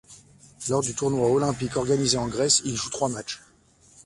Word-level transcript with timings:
Lors 0.67 0.81
du 0.81 0.95
tournoi 0.95 1.29
olympique 1.29 1.77
organisé 1.77 2.17
en 2.17 2.27
Grèce, 2.27 2.63
il 2.65 2.75
joue 2.75 2.89
trois 2.89 3.07
matchs. 3.07 3.39